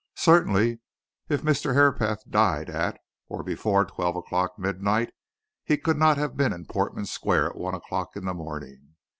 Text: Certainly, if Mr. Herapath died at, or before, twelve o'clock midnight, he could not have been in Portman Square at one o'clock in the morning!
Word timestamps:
Certainly, 0.17 0.79
if 1.29 1.43
Mr. 1.43 1.75
Herapath 1.75 2.27
died 2.31 2.71
at, 2.71 2.99
or 3.27 3.43
before, 3.43 3.85
twelve 3.85 4.15
o'clock 4.15 4.57
midnight, 4.57 5.13
he 5.63 5.77
could 5.77 5.95
not 5.95 6.17
have 6.17 6.35
been 6.35 6.53
in 6.53 6.65
Portman 6.65 7.05
Square 7.05 7.51
at 7.51 7.55
one 7.55 7.75
o'clock 7.75 8.15
in 8.15 8.25
the 8.25 8.33
morning! 8.33 8.95